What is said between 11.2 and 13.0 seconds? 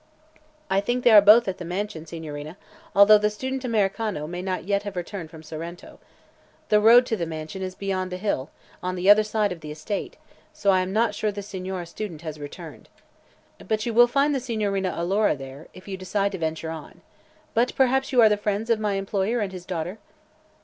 the Signore Student has returned.